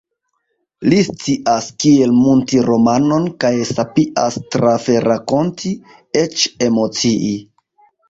Li 0.93 1.01
scias 1.07 1.67
kiel 1.83 2.15
munti 2.21 2.63
romanon 2.69 3.29
kaj 3.45 3.53
sapias 3.75 4.41
trafe 4.57 4.99
rakonti, 5.09 5.79
eĉ 6.27 6.51
emocii. 6.73 7.37